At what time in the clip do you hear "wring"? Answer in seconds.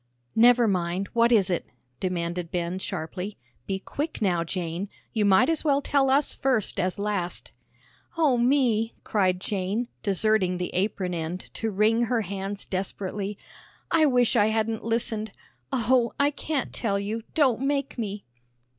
11.69-12.05